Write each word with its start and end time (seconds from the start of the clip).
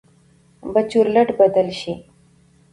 به 0.71 0.81
چورلټ 0.91 1.29
بدل 1.39 1.67
شي. 1.79 1.93